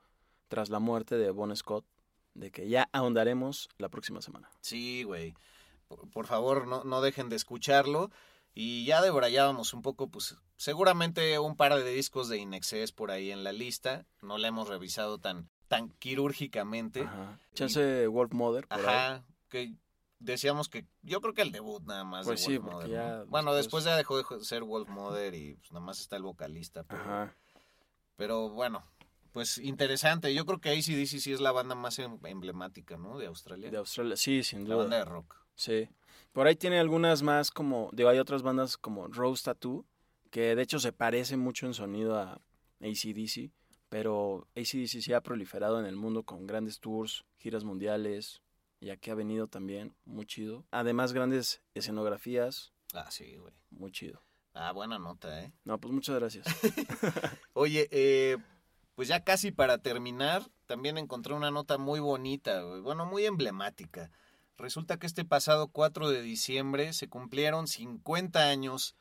tras 0.49 0.71
la 0.71 0.79
muerte 0.79 1.17
de 1.17 1.31
Bon 1.31 1.55
Scott, 1.57 1.85
de 2.35 2.51
que 2.51 2.69
ya 2.69 2.89
ahondaremos 2.93 3.69
la 3.79 3.89
próxima 3.89 4.21
semana. 4.23 4.51
Sí, 4.61 5.03
güey. 5.05 5.35
Por, 5.89 6.09
por 6.11 6.27
favor, 6.27 6.67
no, 6.69 6.85
no 6.85 7.01
dejen 7.01 7.29
de 7.29 7.35
escucharlo. 7.37 8.11
Y 8.55 8.85
ya 8.85 9.01
debrayábamos 9.01 9.73
un 9.75 9.83
poco, 9.83 10.09
pues 10.09 10.37
seguramente 10.57 11.39
un 11.39 11.57
par 11.57 11.75
de 11.75 11.91
discos 11.91 12.29
de 12.29 12.39
Inexcess 12.39 12.93
por 12.93 13.11
ahí 13.11 13.31
en 13.31 13.45
la 13.45 13.53
lista. 13.53 14.07
No 14.23 14.39
la 14.39 14.49
hemos 14.49 14.69
revisado 14.69 15.19
tan, 15.19 15.49
tan 15.69 15.91
quirúrgicamente. 15.99 17.03
Ajá. 17.03 17.39
Chance 17.55 18.07
Wolf 18.09 18.33
Mother, 18.33 18.67
por 18.67 18.79
ahí. 18.81 18.85
Ajá, 18.87 19.25
que 19.49 19.75
decíamos 20.19 20.69
que 20.69 20.85
yo 21.03 21.21
creo 21.21 21.33
que 21.33 21.43
el 21.43 21.53
debut 21.53 21.83
nada 21.85 22.05
más 22.05 22.27
Pues 22.27 22.41
de 22.41 22.47
sí, 22.47 22.59
Wolf 22.59 22.73
Mother, 22.75 22.91
¿no? 22.91 23.27
Bueno, 23.27 23.55
después- 23.55 23.85
después 23.85 23.85
ya 23.85 23.97
dejó 23.97 24.19
de 24.39 24.45
ser 24.45 24.65
Wolf 24.65 24.89
Mother 24.89 25.35
y 25.35 25.55
pues, 25.55 25.73
nada 25.73 25.85
más 25.87 26.01
está 26.01 26.17
el 26.17 26.23
vocalista. 26.25 26.83
Pero, 26.85 27.01
Ajá. 27.03 27.35
pero 28.17 28.51
bueno, 28.51 28.85
pues 29.33 29.59
interesante. 29.59 30.35
Yo 30.35 30.45
creo 30.45 30.61
que 30.61 30.71
ACDC 30.71 31.21
sí 31.21 31.33
es 31.33 31.41
la 31.41 31.53
banda 31.53 31.75
más 31.75 31.99
em- 32.01 32.19
emblemática, 32.25 32.97
¿no? 32.99 33.17
De 33.17 33.27
Australia. 33.29 33.71
De 33.71 33.79
Australia, 33.79 34.17
sí, 34.17 34.43
sin 34.43 34.69
la 34.69 34.75
duda. 34.75 34.85
banda 34.85 34.97
de 34.99 35.05
rock. 35.05 35.37
Sí. 35.55 35.89
Por 36.33 36.47
ahí 36.47 36.57
tiene 36.57 36.79
algunas 36.79 37.23
más 37.23 37.51
como, 37.51 37.91
digo, 37.93 38.09
hay 38.09 38.19
otras 38.19 38.43
bandas 38.43 38.77
como 38.77 39.09
Rose 39.09 39.45
Tattoo, 39.45 39.85
que 40.31 40.55
de 40.55 40.63
hecho 40.63 40.79
se 40.79 40.93
parece 40.93 41.37
mucho 41.37 41.67
en 41.67 41.75
sonido 41.75 42.17
a 42.19 42.41
ACDC, 42.81 43.51
pero 43.89 44.47
ACDC 44.57 45.01
sí 45.03 45.13
ha 45.13 45.21
proliferado 45.21 45.81
en 45.81 45.87
el 45.87 45.97
mundo 45.97 46.23
con 46.23 46.47
grandes 46.47 46.79
tours, 46.79 47.25
giras 47.39 47.65
mundiales, 47.65 48.43
y 48.79 48.91
aquí 48.91 49.11
ha 49.11 49.15
venido 49.15 49.49
también, 49.49 49.95
muy 50.05 50.25
chido. 50.25 50.65
Además, 50.71 51.13
grandes 51.13 51.61
escenografías, 51.75 52.73
Ah, 52.95 53.11
sí, 53.11 53.37
güey. 53.37 53.53
muy 53.71 53.93
chido. 53.93 54.23
Ah, 54.55 54.73
buena 54.73 54.99
nota, 54.99 55.43
¿eh? 55.45 55.53
No, 55.65 55.79
pues 55.79 55.93
muchas 55.93 56.17
gracias. 56.19 56.45
Oye, 57.53 57.89
eh, 57.93 58.37
pues 58.95 59.07
ya 59.09 59.23
casi 59.23 59.53
para 59.53 59.79
terminar, 59.79 60.43
también 60.67 60.99
encontré 60.99 61.35
una 61.35 61.51
nota 61.51 61.79
muy 61.79 62.01
bonita, 62.01 62.63
güey. 62.63 62.81
bueno, 62.81 63.07
muy 63.07 63.27
emblemática. 63.27 64.11
Resulta 64.61 64.99
que 64.99 65.07
este 65.07 65.25
pasado 65.25 65.69
4 65.69 66.11
de 66.11 66.21
diciembre 66.21 66.93
se 66.93 67.09
cumplieron 67.09 67.67
50 67.67 68.51
años 68.51 68.95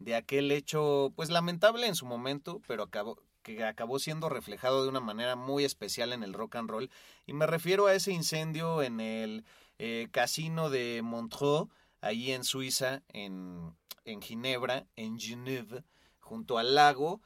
de 0.00 0.16
aquel 0.16 0.50
hecho, 0.50 1.12
pues 1.14 1.30
lamentable 1.30 1.86
en 1.86 1.94
su 1.94 2.04
momento, 2.04 2.60
pero 2.66 2.82
acabó, 2.82 3.22
que 3.42 3.62
acabó 3.62 4.00
siendo 4.00 4.28
reflejado 4.28 4.82
de 4.82 4.88
una 4.88 4.98
manera 4.98 5.36
muy 5.36 5.64
especial 5.64 6.12
en 6.12 6.24
el 6.24 6.32
rock 6.32 6.56
and 6.56 6.68
roll. 6.68 6.90
Y 7.26 7.32
me 7.32 7.46
refiero 7.46 7.86
a 7.86 7.94
ese 7.94 8.10
incendio 8.10 8.82
en 8.82 8.98
el 8.98 9.44
eh, 9.78 10.08
casino 10.10 10.68
de 10.68 11.00
Montreux, 11.02 11.68
ahí 12.00 12.32
en 12.32 12.42
Suiza, 12.42 13.04
en, 13.08 13.72
en 14.04 14.20
Ginebra, 14.20 14.88
en 14.96 15.20
Genève, 15.20 15.84
junto 16.18 16.58
al 16.58 16.74
lago. 16.74 17.22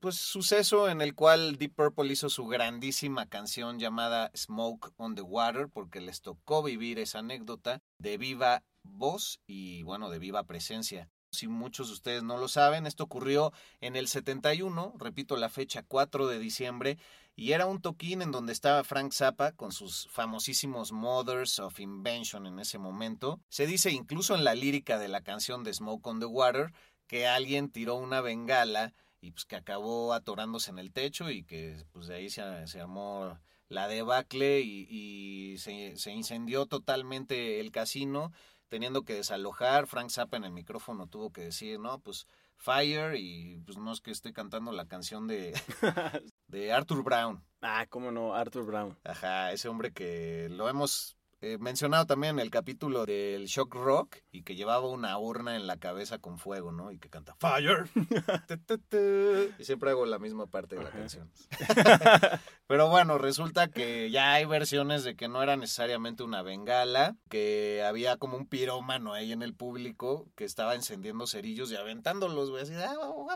Pues 0.00 0.16
suceso 0.16 0.88
en 0.88 1.00
el 1.00 1.14
cual 1.14 1.56
Deep 1.58 1.74
Purple 1.74 2.12
hizo 2.12 2.28
su 2.28 2.46
grandísima 2.46 3.26
canción 3.26 3.78
llamada 3.78 4.30
Smoke 4.36 4.92
on 4.96 5.14
the 5.14 5.22
Water, 5.22 5.68
porque 5.68 6.00
les 6.00 6.20
tocó 6.20 6.62
vivir 6.62 6.98
esa 6.98 7.20
anécdota 7.20 7.82
de 7.98 8.18
viva 8.18 8.62
voz 8.82 9.40
y 9.46 9.82
bueno, 9.82 10.10
de 10.10 10.18
viva 10.18 10.44
presencia. 10.44 11.08
Si 11.30 11.48
muchos 11.48 11.88
de 11.88 11.94
ustedes 11.94 12.22
no 12.22 12.36
lo 12.36 12.48
saben, 12.48 12.86
esto 12.86 13.04
ocurrió 13.04 13.52
en 13.80 13.96
el 13.96 14.08
71, 14.08 14.94
repito 14.98 15.36
la 15.36 15.48
fecha 15.48 15.82
4 15.82 16.26
de 16.28 16.38
diciembre, 16.38 16.98
y 17.34 17.52
era 17.52 17.66
un 17.66 17.80
toquín 17.80 18.22
en 18.22 18.32
donde 18.32 18.52
estaba 18.52 18.84
Frank 18.84 19.12
Zappa 19.12 19.52
con 19.52 19.70
sus 19.70 20.08
famosísimos 20.10 20.92
Mothers 20.92 21.58
of 21.58 21.78
Invention 21.80 22.46
en 22.46 22.58
ese 22.58 22.78
momento. 22.78 23.40
Se 23.48 23.66
dice 23.66 23.90
incluso 23.90 24.34
en 24.34 24.44
la 24.44 24.54
lírica 24.54 24.98
de 24.98 25.08
la 25.08 25.20
canción 25.20 25.62
de 25.62 25.74
Smoke 25.74 26.06
on 26.06 26.20
the 26.20 26.26
Water 26.26 26.72
que 27.06 27.26
alguien 27.26 27.70
tiró 27.70 27.96
una 27.96 28.20
bengala 28.20 28.94
y 29.26 29.32
pues 29.32 29.44
que 29.44 29.56
acabó 29.56 30.12
atorándose 30.12 30.70
en 30.70 30.78
el 30.78 30.92
techo 30.92 31.30
y 31.30 31.42
que 31.42 31.84
pues 31.92 32.06
de 32.06 32.14
ahí 32.14 32.30
se, 32.30 32.66
se 32.66 32.80
armó 32.80 33.38
la 33.68 33.88
debacle 33.88 34.60
y, 34.60 34.86
y 34.88 35.58
se, 35.58 35.96
se 35.96 36.12
incendió 36.12 36.66
totalmente 36.66 37.58
el 37.58 37.72
casino 37.72 38.32
teniendo 38.68 39.02
que 39.02 39.14
desalojar. 39.14 39.86
Frank 39.86 40.10
Zappa 40.10 40.36
en 40.36 40.44
el 40.44 40.52
micrófono 40.52 41.08
tuvo 41.08 41.32
que 41.32 41.42
decir, 41.42 41.80
no, 41.80 41.98
pues 41.98 42.26
Fire 42.56 43.16
y 43.16 43.58
pues 43.66 43.78
no 43.78 43.92
es 43.92 44.00
que 44.00 44.10
esté 44.10 44.32
cantando 44.32 44.72
la 44.72 44.86
canción 44.86 45.26
de, 45.26 45.52
de 46.46 46.72
Arthur 46.72 47.02
Brown. 47.02 47.44
ah, 47.60 47.86
cómo 47.88 48.10
no, 48.10 48.34
Arthur 48.34 48.64
Brown. 48.64 48.98
Ajá, 49.04 49.52
ese 49.52 49.68
hombre 49.68 49.92
que 49.92 50.48
lo 50.50 50.68
hemos 50.68 51.15
eh, 51.42 51.58
mencionado 51.58 52.06
también 52.06 52.36
en 52.36 52.40
el 52.40 52.50
capítulo 52.50 53.04
del 53.04 53.46
Shock 53.46 53.74
Rock 53.74 54.16
y 54.30 54.42
que 54.42 54.54
llevaba 54.56 54.88
una 54.88 55.18
urna 55.18 55.56
en 55.56 55.66
la 55.66 55.76
cabeza 55.76 56.18
con 56.18 56.38
fuego, 56.38 56.72
¿no? 56.72 56.90
Y 56.92 56.98
que 56.98 57.10
canta 57.10 57.34
Fire. 57.38 57.88
Y 59.58 59.64
siempre 59.64 59.90
hago 59.90 60.06
la 60.06 60.18
misma 60.18 60.46
parte 60.46 60.76
de 60.76 60.82
la 60.82 60.88
Ajá. 60.88 60.98
canción. 60.98 61.30
Pero 62.66 62.88
bueno, 62.88 63.18
resulta 63.18 63.68
que 63.68 64.10
ya 64.10 64.32
hay 64.34 64.44
versiones 64.44 65.04
de 65.04 65.14
que 65.14 65.28
no 65.28 65.42
era 65.42 65.56
necesariamente 65.56 66.22
una 66.22 66.42
bengala, 66.42 67.16
que 67.28 67.82
había 67.86 68.16
como 68.16 68.36
un 68.36 68.46
pirómano 68.46 69.12
ahí 69.12 69.32
en 69.32 69.42
el 69.42 69.54
público 69.54 70.28
que 70.34 70.44
estaba 70.44 70.74
encendiendo 70.74 71.26
cerillos 71.26 71.70
y 71.70 71.76
aventándolos, 71.76 72.50
güey, 72.50 72.62
así, 72.62 72.72
¡ah, 72.74 72.94
huevo, 72.98 73.26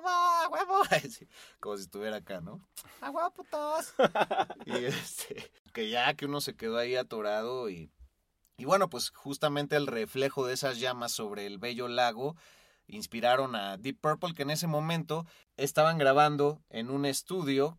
huevo, 0.50 0.80
como 1.60 1.76
si 1.76 1.82
estuviera 1.82 2.16
acá, 2.16 2.40
¿no? 2.40 2.60
¡Ah, 3.00 3.30
putos! 3.34 3.94
y 4.66 4.84
este, 4.84 5.50
que 5.72 5.88
ya 5.88 6.14
que 6.14 6.26
uno 6.26 6.40
se 6.40 6.56
quedó 6.56 6.78
ahí 6.78 6.96
atorado 6.96 7.70
y, 7.70 7.90
y 8.56 8.64
bueno, 8.64 8.90
pues 8.90 9.10
justamente 9.10 9.76
el 9.76 9.86
reflejo 9.86 10.46
de 10.46 10.54
esas 10.54 10.78
llamas 10.80 11.12
sobre 11.12 11.46
el 11.46 11.58
bello 11.58 11.88
lago 11.88 12.36
inspiraron 12.86 13.54
a 13.54 13.76
Deep 13.76 14.00
Purple 14.00 14.34
que 14.34 14.42
en 14.42 14.50
ese 14.50 14.66
momento 14.66 15.26
estaban 15.56 15.98
grabando 15.98 16.62
en 16.70 16.90
un 16.90 17.06
estudio 17.06 17.78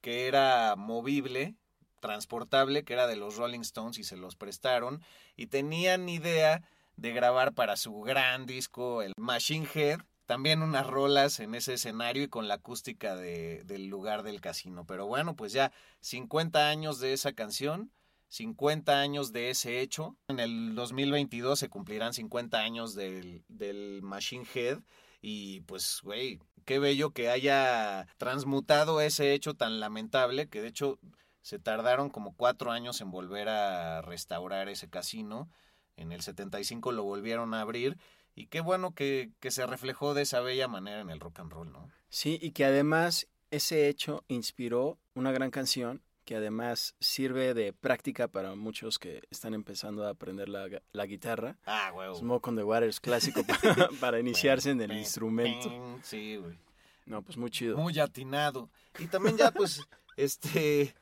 que 0.00 0.26
era 0.26 0.76
movible, 0.76 1.56
transportable, 2.00 2.84
que 2.84 2.92
era 2.92 3.06
de 3.06 3.16
los 3.16 3.36
Rolling 3.36 3.60
Stones 3.60 3.98
y 3.98 4.04
se 4.04 4.16
los 4.16 4.36
prestaron 4.36 5.02
y 5.36 5.46
tenían 5.46 6.08
idea 6.08 6.62
de 6.96 7.12
grabar 7.12 7.54
para 7.54 7.76
su 7.76 8.02
gran 8.02 8.46
disco, 8.46 9.02
el 9.02 9.14
Machine 9.16 9.66
Head, 9.74 10.00
también 10.26 10.62
unas 10.62 10.86
rolas 10.86 11.40
en 11.40 11.54
ese 11.54 11.74
escenario 11.74 12.22
y 12.22 12.28
con 12.28 12.48
la 12.48 12.54
acústica 12.54 13.16
de, 13.16 13.62
del 13.64 13.88
lugar 13.88 14.22
del 14.22 14.40
casino. 14.40 14.86
Pero 14.86 15.06
bueno, 15.06 15.36
pues 15.36 15.52
ya 15.52 15.72
50 16.00 16.68
años 16.68 17.00
de 17.00 17.12
esa 17.12 17.32
canción, 17.32 17.92
50 18.28 19.00
años 19.00 19.32
de 19.32 19.50
ese 19.50 19.80
hecho. 19.80 20.16
En 20.28 20.40
el 20.40 20.74
2022 20.74 21.58
se 21.58 21.68
cumplirán 21.68 22.14
50 22.14 22.58
años 22.58 22.94
del, 22.94 23.44
del 23.48 24.02
Machine 24.02 24.46
Head. 24.54 24.80
Y 25.20 25.60
pues, 25.62 26.00
güey, 26.02 26.40
qué 26.64 26.78
bello 26.78 27.12
que 27.12 27.30
haya 27.30 28.06
transmutado 28.18 29.00
ese 29.00 29.32
hecho 29.32 29.54
tan 29.54 29.80
lamentable, 29.80 30.48
que 30.48 30.60
de 30.60 30.68
hecho 30.68 30.98
se 31.40 31.58
tardaron 31.58 32.10
como 32.10 32.34
cuatro 32.34 32.72
años 32.72 33.00
en 33.00 33.10
volver 33.10 33.48
a 33.48 34.02
restaurar 34.02 34.68
ese 34.68 34.88
casino. 34.88 35.48
En 35.96 36.10
el 36.10 36.22
75 36.22 36.92
lo 36.92 37.04
volvieron 37.04 37.54
a 37.54 37.60
abrir. 37.60 37.98
Y 38.34 38.46
qué 38.46 38.60
bueno 38.60 38.94
que, 38.94 39.30
que 39.40 39.50
se 39.50 39.66
reflejó 39.66 40.14
de 40.14 40.22
esa 40.22 40.40
bella 40.40 40.68
manera 40.68 41.00
en 41.00 41.10
el 41.10 41.20
rock 41.20 41.40
and 41.40 41.52
roll, 41.52 41.70
¿no? 41.72 41.90
Sí, 42.08 42.38
y 42.42 42.50
que 42.50 42.64
además 42.64 43.28
ese 43.50 43.88
hecho 43.88 44.24
inspiró 44.28 44.98
una 45.14 45.32
gran 45.32 45.50
canción 45.50 46.02
que 46.24 46.36
además 46.36 46.94
sirve 47.00 47.54
de 47.54 47.72
práctica 47.72 48.28
para 48.28 48.54
muchos 48.54 48.98
que 48.98 49.22
están 49.30 49.54
empezando 49.54 50.06
a 50.06 50.10
aprender 50.10 50.48
la, 50.48 50.68
la 50.92 51.06
guitarra. 51.06 51.58
Ah, 51.66 51.92
huevo. 51.94 52.14
Smoke 52.14 52.48
on 52.48 52.56
the 52.56 52.64
Water 52.64 52.88
es 52.88 52.98
clásico 52.98 53.44
para, 53.46 53.88
para 54.00 54.18
iniciarse 54.18 54.70
en 54.70 54.80
el 54.80 54.92
instrumento. 54.92 55.70
Sí, 56.02 56.36
güey. 56.36 56.58
No, 57.06 57.22
pues 57.22 57.36
muy 57.36 57.50
chido. 57.50 57.76
Muy 57.76 57.98
atinado. 57.98 58.70
Y 58.98 59.06
también 59.06 59.36
ya, 59.36 59.50
pues, 59.50 59.82
este, 60.16 60.94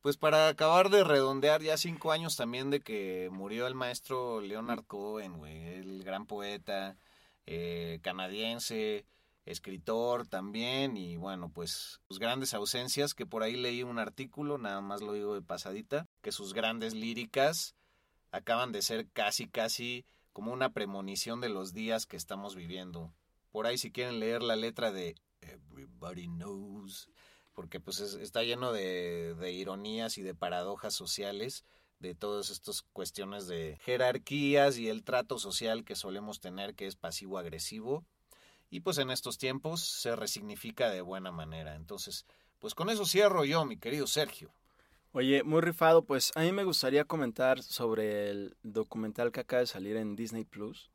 pues 0.00 0.16
para 0.16 0.48
acabar 0.48 0.90
de 0.90 1.04
redondear, 1.04 1.62
ya 1.62 1.76
cinco 1.76 2.12
años 2.12 2.36
también 2.36 2.70
de 2.70 2.80
que 2.80 3.28
murió 3.32 3.66
el 3.66 3.74
maestro 3.74 4.40
Leonard 4.40 4.84
Cohen, 4.84 5.44
el 5.44 6.04
gran 6.04 6.26
poeta 6.26 6.96
eh, 7.46 7.98
canadiense, 8.02 9.06
escritor 9.44 10.26
también, 10.26 10.96
y 10.96 11.16
bueno, 11.16 11.50
pues 11.52 12.00
sus 12.08 12.18
grandes 12.18 12.54
ausencias, 12.54 13.14
que 13.14 13.26
por 13.26 13.42
ahí 13.42 13.56
leí 13.56 13.82
un 13.82 13.98
artículo, 13.98 14.58
nada 14.58 14.80
más 14.80 15.00
lo 15.00 15.14
digo 15.14 15.34
de 15.34 15.42
pasadita, 15.42 16.06
que 16.20 16.32
sus 16.32 16.52
grandes 16.52 16.94
líricas 16.94 17.74
acaban 18.30 18.72
de 18.72 18.82
ser 18.82 19.08
casi, 19.08 19.48
casi 19.48 20.04
como 20.32 20.52
una 20.52 20.70
premonición 20.70 21.40
de 21.40 21.48
los 21.48 21.72
días 21.72 22.06
que 22.06 22.16
estamos 22.16 22.54
viviendo. 22.54 23.12
Por 23.50 23.66
ahí 23.66 23.78
si 23.78 23.90
quieren 23.90 24.20
leer 24.20 24.42
la 24.42 24.54
letra 24.54 24.92
de 24.92 25.16
Everybody 25.40 26.26
Knows, 26.26 27.08
porque 27.58 27.80
pues 27.80 27.98
es- 27.98 28.14
está 28.14 28.44
lleno 28.44 28.70
de, 28.72 29.34
de 29.34 29.50
ironías 29.50 30.16
y 30.16 30.22
de 30.22 30.32
paradojas 30.32 30.94
sociales, 30.94 31.64
de 31.98 32.14
todas 32.14 32.50
estas 32.50 32.82
cuestiones 32.92 33.48
de 33.48 33.76
jerarquías 33.82 34.78
y 34.78 34.88
el 34.88 35.02
trato 35.02 35.40
social 35.40 35.84
que 35.84 35.96
solemos 35.96 36.38
tener 36.38 36.76
que 36.76 36.86
es 36.86 36.94
pasivo-agresivo. 36.94 38.04
Y 38.70 38.78
pues 38.82 38.98
en 38.98 39.10
estos 39.10 39.38
tiempos 39.38 39.80
se 39.80 40.14
resignifica 40.14 40.88
de 40.88 41.00
buena 41.00 41.32
manera. 41.32 41.74
Entonces, 41.74 42.26
pues 42.60 42.76
con 42.76 42.90
eso 42.90 43.04
cierro 43.04 43.44
yo, 43.44 43.64
mi 43.64 43.76
querido 43.76 44.06
Sergio. 44.06 44.52
Oye, 45.10 45.42
muy 45.42 45.60
rifado, 45.60 46.02
pues 46.04 46.30
a 46.36 46.42
mí 46.42 46.52
me 46.52 46.62
gustaría 46.62 47.04
comentar 47.06 47.60
sobre 47.64 48.30
el 48.30 48.56
documental 48.62 49.32
que 49.32 49.40
acaba 49.40 49.62
de 49.62 49.66
salir 49.66 49.96
en 49.96 50.14
Disney 50.14 50.44
Plus 50.44 50.92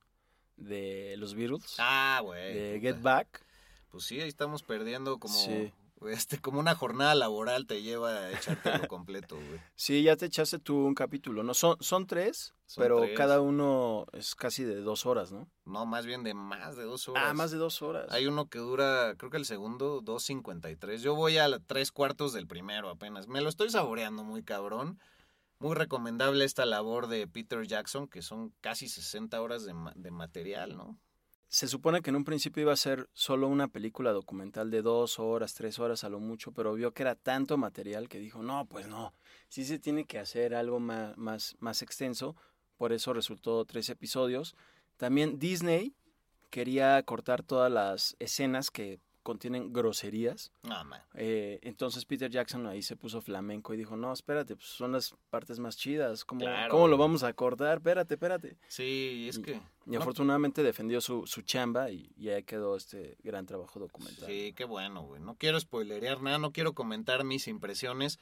de 0.55 1.15
los 1.17 1.33
Beatles, 1.35 1.75
Ah, 1.77 2.21
güey. 2.23 2.53
de. 2.53 2.79
Get 2.79 3.01
Back. 3.01 3.43
Pues 3.89 4.05
sí, 4.05 4.21
ahí 4.21 4.29
estamos 4.29 4.63
perdiendo 4.63 5.19
como, 5.19 5.37
Sí. 5.37 5.73
Este, 6.09 6.39
como 6.39 6.59
una 6.59 6.75
jornada 6.75 7.15
laboral 7.15 7.65
te 7.65 7.81
lleva 7.81 8.11
a 8.11 8.31
echártelo 8.31 8.87
completo, 8.89 9.35
güey. 9.35 9.59
Sí, 9.75 10.03
ya 10.03 10.15
te 10.15 10.25
echaste 10.25 10.59
tú 10.59 10.75
un 10.85 10.95
capítulo, 10.95 11.43
¿no? 11.43 11.53
Son, 11.53 11.77
son 11.79 12.07
tres, 12.07 12.53
Son 12.65 12.81
pero 12.83 13.01
tres. 13.01 13.17
cada 13.17 13.41
uno 13.41 14.05
es 14.13 14.35
casi 14.35 14.63
de 14.63 14.81
dos 14.81 15.05
horas, 15.05 15.31
¿no? 15.31 15.49
No, 15.65 15.85
más 15.85 16.05
bien 16.05 16.23
de 16.23 16.33
más 16.33 16.75
de 16.75 16.83
dos 16.83 17.07
horas. 17.09 17.23
Ah, 17.25 17.33
más 17.33 17.51
de 17.51 17.57
dos 17.57 17.81
horas. 17.81 18.07
Hay 18.11 18.27
uno 18.27 18.47
que 18.49 18.59
dura, 18.59 19.15
creo 19.17 19.29
que 19.29 19.37
el 19.37 19.45
segundo, 19.45 20.01
2.53. 20.01 20.97
Yo 20.97 21.15
voy 21.15 21.37
a 21.37 21.47
tres 21.59 21.91
cuartos 21.91 22.33
del 22.33 22.47
primero 22.47 22.89
apenas. 22.89 23.27
Me 23.27 23.41
lo 23.41 23.49
estoy 23.49 23.69
saboreando 23.69 24.23
muy 24.23 24.43
cabrón. 24.43 24.99
Muy 25.59 25.75
recomendable 25.75 26.43
esta 26.43 26.65
labor 26.65 27.07
de 27.07 27.25
Peter 27.25 27.65
Jackson, 27.65 28.07
que 28.09 28.21
son 28.21 28.53
casi 28.59 28.89
60 28.89 29.41
horas 29.41 29.63
de, 29.63 29.73
de 29.95 30.11
material, 30.11 30.75
¿no? 30.75 30.99
Se 31.53 31.67
supone 31.67 32.01
que 32.01 32.09
en 32.09 32.15
un 32.15 32.23
principio 32.23 32.63
iba 32.63 32.73
a 32.73 32.75
ser 32.75 33.11
solo 33.13 33.47
una 33.47 33.67
película 33.67 34.11
documental 34.11 34.71
de 34.71 34.81
dos 34.81 35.19
horas, 35.19 35.53
tres 35.53 35.77
horas 35.77 36.03
a 36.03 36.09
lo 36.09 36.19
mucho, 36.19 36.51
pero 36.51 36.73
vio 36.73 36.95
que 36.95 37.03
era 37.03 37.13
tanto 37.13 37.57
material 37.57 38.09
que 38.09 38.17
dijo, 38.17 38.41
no, 38.41 38.65
pues 38.65 38.87
no, 38.87 39.13
sí 39.49 39.63
se 39.63 39.77
tiene 39.77 40.05
que 40.05 40.17
hacer 40.17 40.55
algo 40.55 40.79
más, 40.79 41.15
más, 41.15 41.55
más 41.59 41.83
extenso, 41.83 42.35
por 42.75 42.91
eso 42.91 43.13
resultó 43.13 43.65
tres 43.65 43.89
episodios. 43.89 44.55
También 44.97 45.37
Disney 45.37 45.93
quería 46.49 46.99
cortar 47.03 47.43
todas 47.43 47.71
las 47.71 48.15
escenas 48.17 48.71
que 48.71 48.99
contienen 49.23 49.73
groserías. 49.73 50.51
No, 50.63 50.83
man. 50.85 51.01
Eh, 51.15 51.59
entonces 51.63 52.05
Peter 52.05 52.29
Jackson 52.29 52.67
ahí 52.67 52.81
se 52.81 52.95
puso 52.95 53.21
flamenco 53.21 53.73
y 53.73 53.77
dijo, 53.77 53.95
no, 53.95 54.11
espérate, 54.13 54.55
pues 54.55 54.67
son 54.67 54.91
las 54.91 55.15
partes 55.29 55.59
más 55.59 55.77
chidas, 55.77 56.23
¿cómo, 56.25 56.41
Claro, 56.41 56.71
¿cómo 56.71 56.87
lo 56.87 56.97
vamos 56.97 57.23
a 57.23 57.33
cortar? 57.33 57.77
Espérate, 57.77 58.13
espérate. 58.15 58.57
Sí, 58.67 59.25
es 59.29 59.37
Y- 59.37 59.41
que... 59.41 59.61
Y 59.85 59.91
no- 59.91 59.99
afortunadamente 59.99 60.61
defendió 60.63 61.01
su, 61.01 61.25
su 61.25 61.41
chamba 61.41 61.89
y, 61.89 62.11
y 62.15 62.29
ahí 62.29 62.43
quedó 62.43 62.75
este 62.75 63.17
gran 63.23 63.45
trabajo 63.45 63.79
documental. 63.79 64.25
Sí, 64.27 64.53
qué 64.55 64.65
bueno, 64.65 65.03
güey. 65.03 65.21
No 65.21 65.35
quiero 65.35 65.59
spoilerear 65.59 66.21
nada, 66.21 66.37
no 66.37 66.51
quiero 66.51 66.73
comentar 66.73 67.23
mis 67.23 67.47
impresiones, 67.47 68.19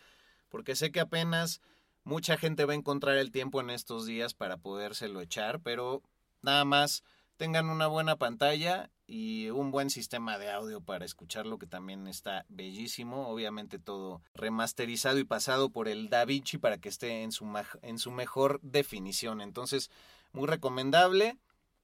porque 0.49 0.75
sé 0.75 0.91
que 0.91 0.99
apenas 0.99 1.61
mucha 2.03 2.35
gente 2.37 2.65
va 2.65 2.73
a 2.73 2.75
encontrar 2.77 3.17
el 3.17 3.31
tiempo 3.31 3.61
en 3.61 3.69
estos 3.69 4.05
días 4.07 4.33
para 4.33 4.57
podérselo 4.57 5.21
echar, 5.21 5.59
pero 5.61 6.01
nada 6.41 6.65
más 6.65 7.03
tengan 7.41 7.71
una 7.71 7.87
buena 7.87 8.17
pantalla 8.17 8.91
y 9.07 9.49
un 9.49 9.71
buen 9.71 9.89
sistema 9.89 10.37
de 10.37 10.51
audio 10.51 10.79
para 10.79 11.05
escucharlo, 11.05 11.57
que 11.57 11.65
también 11.65 12.05
está 12.05 12.45
bellísimo. 12.49 13.29
Obviamente 13.29 13.79
todo 13.79 14.21
remasterizado 14.35 15.17
y 15.17 15.23
pasado 15.23 15.71
por 15.71 15.87
el 15.87 16.11
Da 16.11 16.23
Vinci 16.23 16.59
para 16.59 16.77
que 16.77 16.89
esté 16.89 17.23
en 17.23 17.31
su, 17.31 17.51
en 17.81 17.97
su 17.97 18.11
mejor 18.11 18.59
definición. 18.61 19.41
Entonces, 19.41 19.89
muy 20.33 20.45
recomendable. 20.45 21.39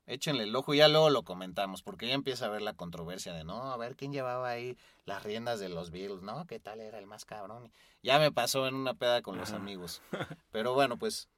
Échenle 0.06 0.44
el 0.44 0.56
ojo 0.56 0.76
y 0.76 0.78
ya 0.78 0.90
luego 0.90 1.10
lo 1.10 1.24
comentamos, 1.24 1.82
porque 1.82 2.08
ya 2.08 2.14
empieza 2.14 2.46
a 2.46 2.50
haber 2.50 2.62
la 2.62 2.74
controversia 2.74 3.34
de, 3.34 3.44
no, 3.44 3.72
a 3.72 3.78
ver 3.78 3.96
quién 3.96 4.14
llevaba 4.14 4.48
ahí 4.48 4.78
las 5.06 5.24
riendas 5.24 5.60
de 5.60 5.70
los 5.70 5.90
Bills, 5.90 6.22
¿no? 6.22 6.46
¿Qué 6.46 6.60
tal 6.60 6.82
era 6.82 7.00
el 7.00 7.08
más 7.08 7.26
cabrón? 7.26 7.72
Ya 8.04 8.20
me 8.20 8.32
pasó 8.32 8.68
en 8.68 8.76
una 8.76 8.94
peda 8.94 9.24
con 9.24 9.40
los 9.40 9.54
amigos. 9.54 10.04
Pero 10.52 10.76
bueno, 10.76 10.98
pues 10.98 11.30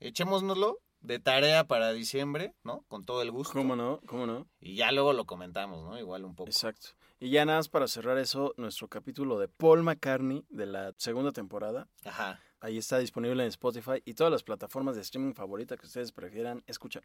echémosnoslo 0.00 0.80
de 1.08 1.18
tarea 1.18 1.64
para 1.64 1.94
diciembre, 1.94 2.54
¿no? 2.64 2.84
Con 2.86 3.06
todo 3.06 3.22
el 3.22 3.30
gusto. 3.30 3.54
¿Cómo 3.54 3.74
no? 3.74 3.98
¿Cómo 4.06 4.26
no? 4.26 4.46
Y 4.60 4.76
ya 4.76 4.92
luego 4.92 5.14
lo 5.14 5.24
comentamos, 5.24 5.82
¿no? 5.82 5.98
Igual 5.98 6.26
un 6.26 6.34
poco. 6.34 6.50
Exacto. 6.50 6.88
Y 7.18 7.30
ya 7.30 7.46
nada 7.46 7.58
más 7.58 7.70
para 7.70 7.88
cerrar 7.88 8.18
eso, 8.18 8.52
nuestro 8.58 8.88
capítulo 8.88 9.38
de 9.38 9.48
Paul 9.48 9.82
McCartney 9.82 10.44
de 10.50 10.66
la 10.66 10.92
segunda 10.98 11.32
temporada. 11.32 11.88
Ajá. 12.04 12.40
Ahí 12.60 12.76
está 12.76 12.98
disponible 12.98 13.42
en 13.42 13.48
Spotify 13.48 14.02
y 14.04 14.14
todas 14.14 14.30
las 14.30 14.42
plataformas 14.42 14.96
de 14.96 15.00
streaming 15.02 15.32
favorita 15.32 15.78
que 15.78 15.86
ustedes 15.86 16.12
prefieran 16.12 16.62
escuchar. 16.66 17.04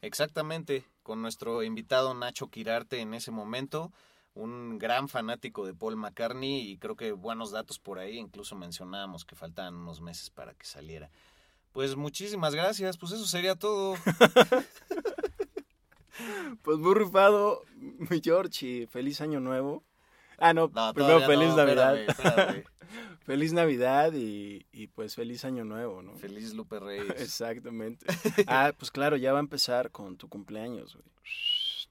Exactamente, 0.00 0.84
con 1.02 1.20
nuestro 1.20 1.64
invitado 1.64 2.14
Nacho 2.14 2.48
Quirarte 2.48 3.00
en 3.00 3.14
ese 3.14 3.32
momento, 3.32 3.92
un 4.34 4.78
gran 4.78 5.08
fanático 5.08 5.66
de 5.66 5.74
Paul 5.74 5.96
McCartney 5.96 6.70
y 6.70 6.78
creo 6.78 6.94
que 6.94 7.10
buenos 7.12 7.50
datos 7.50 7.80
por 7.80 7.98
ahí, 7.98 8.16
incluso 8.16 8.54
mencionábamos 8.54 9.24
que 9.24 9.34
faltaban 9.34 9.74
unos 9.74 10.00
meses 10.00 10.30
para 10.30 10.54
que 10.54 10.66
saliera. 10.66 11.10
Pues 11.72 11.96
muchísimas 11.96 12.54
gracias, 12.54 12.98
pues 12.98 13.12
eso 13.12 13.26
sería 13.26 13.54
todo. 13.54 13.94
Pues 16.62 16.78
muy 16.78 16.94
rifado, 16.94 17.62
mi 17.76 18.20
George, 18.22 18.66
y 18.66 18.86
feliz 18.86 19.20
año 19.22 19.40
nuevo. 19.40 19.84
Ah, 20.38 20.52
no, 20.52 20.70
No, 20.74 20.92
primero 20.92 21.20
feliz 21.22 21.48
no, 21.48 21.56
Navidad. 21.56 21.96
espérame, 21.98 22.36
espérame. 22.36 22.64
feliz 23.24 23.52
Navidad 23.52 24.12
y, 24.12 24.66
y 24.72 24.88
pues 24.88 25.14
feliz 25.14 25.44
año 25.46 25.64
nuevo, 25.64 26.02
¿no? 26.02 26.14
Feliz 26.16 26.52
Lupe 26.52 26.78
Reyes. 26.80 27.14
Exactamente. 27.20 28.04
Ah, 28.46 28.72
pues 28.76 28.90
claro, 28.90 29.16
ya 29.16 29.32
va 29.32 29.38
a 29.38 29.40
empezar 29.40 29.90
con 29.90 30.16
tu 30.16 30.28
cumpleaños, 30.28 30.94
güey. 30.94 31.06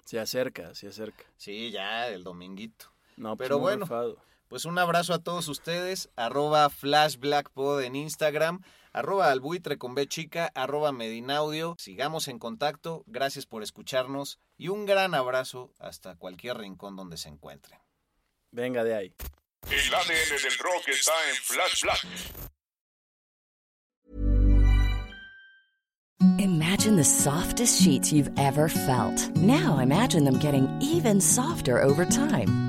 Se 0.03 0.19
acerca, 0.19 0.75
se 0.75 0.87
acerca. 0.87 1.23
Sí, 1.37 1.71
ya, 1.71 2.07
el 2.09 2.23
dominguito. 2.23 2.85
No, 3.17 3.35
pues 3.35 3.47
Pero 3.47 3.57
muy 3.57 3.63
bueno, 3.69 3.85
rifado. 3.85 4.17
Pues 4.47 4.65
un 4.65 4.77
abrazo 4.77 5.13
a 5.13 5.19
todos 5.19 5.47
ustedes, 5.47 6.09
arroba 6.15 6.69
flashblackpod 6.69 7.81
en 7.81 7.95
Instagram, 7.95 8.61
arroba 8.93 9.31
albuitre 9.31 9.77
con 9.77 9.95
B 9.95 10.07
chica, 10.07 10.51
arroba 10.55 10.91
medinaudio. 10.91 11.75
Sigamos 11.77 12.27
en 12.27 12.39
contacto, 12.39 13.03
gracias 13.07 13.45
por 13.45 13.63
escucharnos 13.63 14.39
y 14.57 14.67
un 14.69 14.85
gran 14.85 15.15
abrazo 15.15 15.73
hasta 15.79 16.15
cualquier 16.15 16.57
rincón 16.57 16.95
donde 16.95 17.17
se 17.17 17.29
encuentren. 17.29 17.79
Venga 18.51 18.83
de 18.83 18.95
ahí. 18.95 19.15
El 19.69 19.93
ADN 19.93 20.43
del 20.43 20.57
rock 20.57 20.87
está 20.87 21.11
en 21.29 21.35
Flash 21.35 21.81
Black. 21.83 22.07
Imagine 26.39 26.95
the 26.95 27.03
softest 27.03 27.81
sheets 27.81 28.11
you've 28.11 28.31
ever 28.37 28.69
felt. 28.69 29.29
Now 29.35 29.79
imagine 29.79 30.23
them 30.23 30.39
getting 30.39 30.67
even 30.81 31.21
softer 31.21 31.81
over 31.81 32.05
time. 32.05 32.68